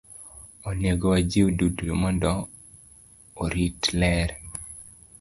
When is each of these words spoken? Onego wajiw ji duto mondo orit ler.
Onego 0.67 1.05
wajiw 1.13 1.47
ji 1.49 1.55
duto 1.59 1.93
mondo 2.01 2.31
orit 3.43 3.81
ler. 3.99 4.29